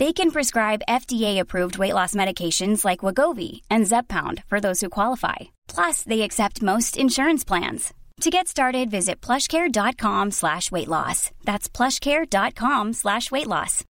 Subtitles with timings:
[0.00, 5.36] They can prescribe FDA-approved weight loss medications like Wegovy and Zepbound for those who qualify.
[5.68, 7.94] Plus, they accept most insurance plans.
[8.20, 11.30] To get started, visit plushcare.com slash weight loss.
[11.44, 13.84] That's plushcare.com slash weight loss.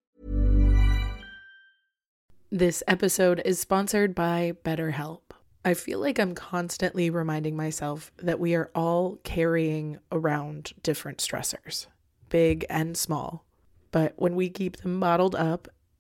[2.51, 5.21] This episode is sponsored by BetterHelp.
[5.65, 11.87] I feel like I'm constantly reminding myself that we are all carrying around different stressors,
[12.31, 13.45] big and small.
[13.91, 15.69] But when we keep them bottled up,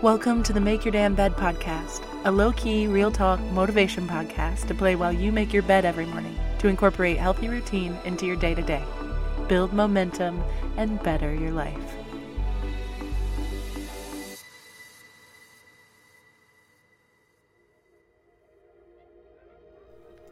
[0.00, 4.68] Welcome to the Make Your Damn Bed podcast, a low key, real talk motivation podcast
[4.68, 8.36] to play while you make your bed every morning to incorporate healthy routine into your
[8.36, 8.84] day to day,
[9.48, 10.40] build momentum,
[10.76, 11.96] and better your life.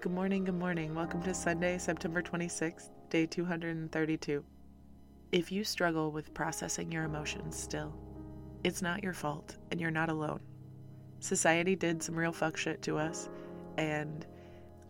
[0.00, 0.94] Good morning, good morning.
[0.94, 4.44] Welcome to Sunday, September 26th, day 232.
[5.32, 7.93] If you struggle with processing your emotions still,
[8.66, 10.41] it's not your fault, and you're not alone.
[11.21, 13.28] Society did some real fuck shit to us,
[13.78, 14.27] and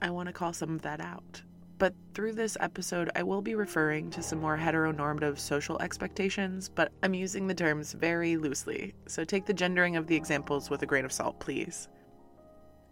[0.01, 1.43] I want to call some of that out.
[1.77, 6.91] But through this episode, I will be referring to some more heteronormative social expectations, but
[7.03, 10.87] I'm using the terms very loosely, so take the gendering of the examples with a
[10.87, 11.89] grain of salt, please.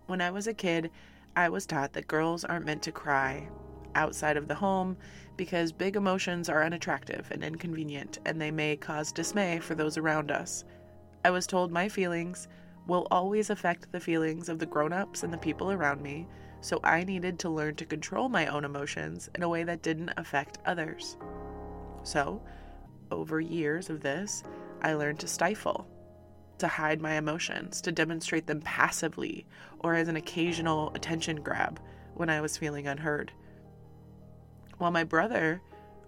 [0.05, 0.91] When I was a kid,
[1.34, 3.49] I was taught that girls aren't meant to cry
[3.94, 4.97] outside of the home
[5.37, 10.31] because big emotions are unattractive and inconvenient and they may cause dismay for those around
[10.31, 10.65] us.
[11.25, 12.49] I was told my feelings
[12.87, 16.29] will always affect the feelings of the grown ups and the people around me,
[16.61, 20.12] so I needed to learn to control my own emotions in a way that didn't
[20.19, 21.17] affect others.
[22.03, 22.43] So,
[23.11, 24.43] over years of this,
[24.83, 25.89] I learned to stifle,
[26.59, 29.47] to hide my emotions, to demonstrate them passively
[29.81, 31.81] or as an occasional attention grab
[32.12, 33.33] when I was feeling unheard.
[34.77, 35.62] While my brother,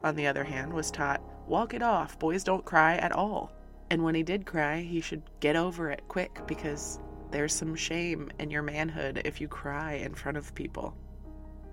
[0.04, 3.56] on the other hand, was taught, walk it off, boys don't cry at all.
[3.91, 6.98] And when he did cry, he should get over it quick because
[7.30, 10.97] there's some shame in your manhood if you cry in front of people.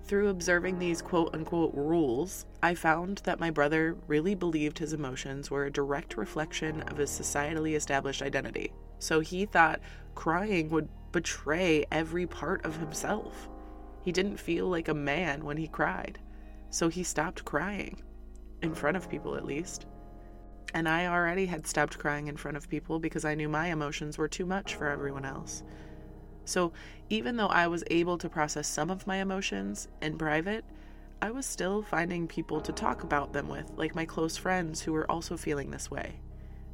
[0.05, 5.49] Through observing these quote unquote rules, I found that my brother really believed his emotions
[5.49, 8.73] were a direct reflection of his societally established identity.
[8.99, 9.79] So he thought
[10.13, 13.49] crying would betray every part of himself.
[14.01, 16.19] He didn't feel like a man when he cried,
[16.69, 18.01] so he stopped crying,
[18.61, 19.85] in front of people at least.
[20.73, 24.17] And I already had stopped crying in front of people because I knew my emotions
[24.17, 25.63] were too much for everyone else.
[26.45, 26.73] So
[27.09, 30.65] even though I was able to process some of my emotions in private,
[31.21, 34.91] I was still finding people to talk about them with, like my close friends who
[34.91, 36.19] were also feeling this way.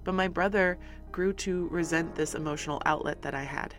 [0.03, 0.79] But my brother
[1.11, 3.75] grew to resent this emotional outlet that I had.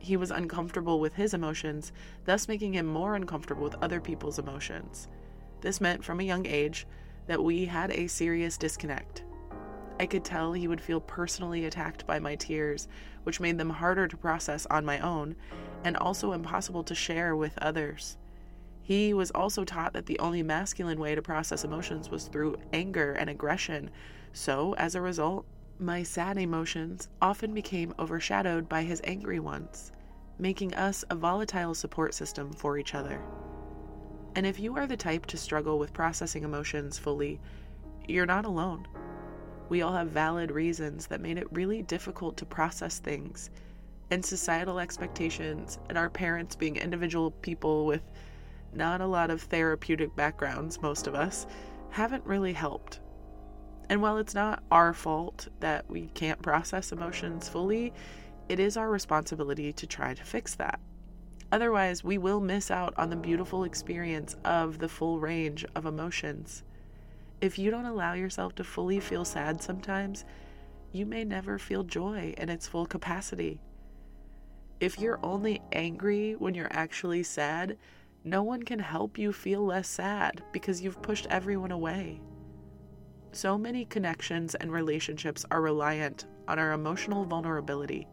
[0.00, 1.92] He was uncomfortable with his emotions,
[2.24, 5.08] thus making him more uncomfortable with other people's emotions.
[5.60, 6.86] This meant from a young age
[7.26, 9.22] that we had a serious disconnect.
[10.00, 12.86] I could tell he would feel personally attacked by my tears,
[13.24, 15.34] which made them harder to process on my own
[15.84, 18.16] and also impossible to share with others.
[18.82, 23.12] He was also taught that the only masculine way to process emotions was through anger
[23.12, 23.90] and aggression,
[24.32, 25.46] so as a result,
[25.80, 29.92] My sad emotions often became overshadowed by his angry ones,
[30.36, 33.22] making us a volatile support system for each other.
[34.34, 37.40] And if you are the type to struggle with processing emotions fully,
[38.08, 38.88] you're not alone.
[39.68, 43.50] We all have valid reasons that made it really difficult to process things,
[44.10, 48.02] and societal expectations, and our parents being individual people with
[48.72, 51.46] not a lot of therapeutic backgrounds, most of us,
[51.90, 53.00] haven't really helped.
[53.90, 57.92] And while it's not our fault that we can't process emotions fully,
[58.48, 60.80] it is our responsibility to try to fix that.
[61.50, 66.62] Otherwise, we will miss out on the beautiful experience of the full range of emotions.
[67.40, 70.24] If you don't allow yourself to fully feel sad sometimes,
[70.90, 73.60] you may never feel joy in its full capacity.
[74.80, 77.76] If you're only angry when you're actually sad,
[78.24, 82.20] no one can help you feel less sad because you've pushed everyone away.
[83.30, 88.08] So many connections and relationships are reliant on our emotional vulnerability.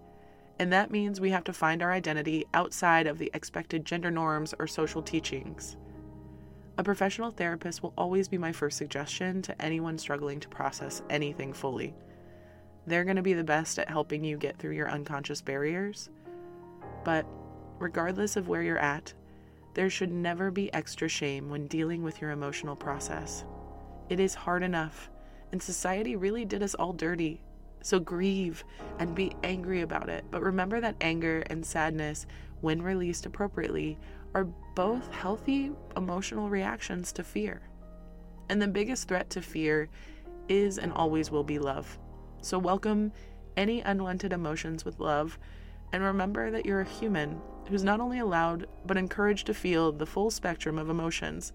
[0.60, 4.54] And that means we have to find our identity outside of the expected gender norms
[4.60, 5.78] or social teachings.
[6.78, 11.54] A professional therapist will always be my first suggestion to anyone struggling to process anything
[11.54, 11.94] fully.
[12.86, 16.10] They're going to be the best at helping you get through your unconscious barriers.
[17.06, 17.26] But
[17.80, 19.14] regardless of where you're at,
[19.74, 23.46] there should never be extra shame when dealing with your emotional process.
[24.10, 25.10] It is hard enough,
[25.52, 27.42] and society really did us all dirty.
[27.82, 28.66] So grieve
[29.00, 30.26] and be angry about it.
[30.30, 32.26] But remember that anger and sadness,
[32.62, 33.98] when released appropriately,
[34.36, 34.44] are
[34.76, 37.62] both healthy emotional reactions to fear.
[38.50, 39.90] And the biggest threat to fear
[40.50, 41.98] is and always will be love.
[42.42, 43.12] So welcome
[43.58, 45.40] any unwanted emotions with love,
[45.94, 47.40] and remember that you're a human
[47.70, 51.54] who's not only allowed but encouraged to feel the full spectrum of emotions,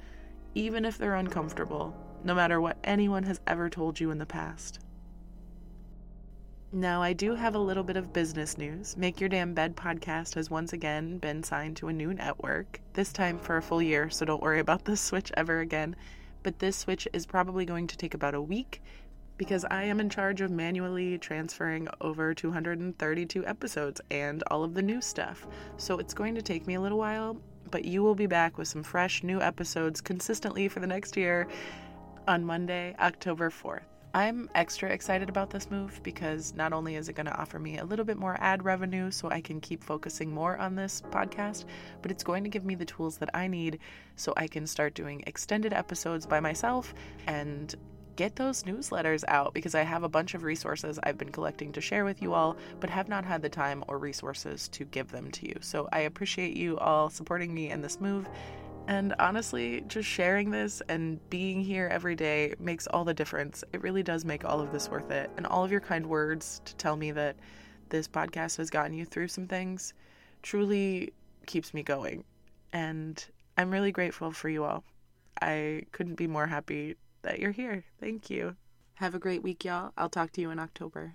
[0.54, 1.94] even if they're uncomfortable,
[2.24, 4.80] no matter what anyone has ever told you in the past.
[6.72, 8.96] Now, I do have a little bit of business news.
[8.96, 13.12] Make Your Damn Bed podcast has once again been signed to a new network, this
[13.12, 15.96] time for a full year, so don't worry about this switch ever again.
[16.44, 18.82] But this switch is probably going to take about a week
[19.36, 24.82] because I am in charge of manually transferring over 232 episodes and all of the
[24.82, 25.48] new stuff.
[25.76, 27.36] So it's going to take me a little while,
[27.72, 31.48] but you will be back with some fresh new episodes consistently for the next year
[32.28, 33.99] on Monday, October 4th.
[34.12, 37.78] I'm extra excited about this move because not only is it going to offer me
[37.78, 41.64] a little bit more ad revenue so I can keep focusing more on this podcast,
[42.02, 43.78] but it's going to give me the tools that I need
[44.16, 46.92] so I can start doing extended episodes by myself
[47.28, 47.72] and
[48.16, 51.80] get those newsletters out because I have a bunch of resources I've been collecting to
[51.80, 55.30] share with you all, but have not had the time or resources to give them
[55.30, 55.54] to you.
[55.60, 58.28] So I appreciate you all supporting me in this move.
[58.90, 63.62] And honestly, just sharing this and being here every day makes all the difference.
[63.72, 65.30] It really does make all of this worth it.
[65.36, 67.36] And all of your kind words to tell me that
[67.88, 69.94] this podcast has gotten you through some things
[70.42, 71.12] truly
[71.46, 72.24] keeps me going.
[72.72, 73.24] And
[73.56, 74.82] I'm really grateful for you all.
[75.40, 77.84] I couldn't be more happy that you're here.
[78.00, 78.56] Thank you.
[78.94, 79.92] Have a great week, y'all.
[79.96, 81.14] I'll talk to you in October.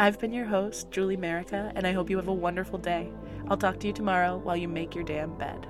[0.00, 3.12] I've been your host, Julie Merica, and I hope you have a wonderful day.
[3.48, 5.66] I'll talk to you tomorrow while you make your damn bed.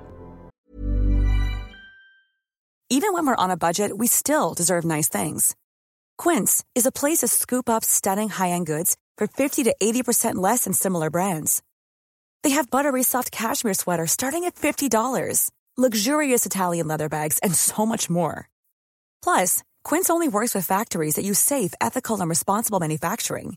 [2.91, 5.57] Even when we're on a budget, we still deserve nice things.
[6.19, 10.65] Quince is a place to scoop up stunning high-end goods for 50 to 80% less
[10.65, 11.63] than similar brands.
[12.43, 14.89] They have buttery soft cashmere sweaters starting at $50
[15.77, 18.49] luxurious Italian leather bags, and so much more.
[19.23, 23.57] Plus, Quince only works with factories that use safe, ethical, and responsible manufacturing.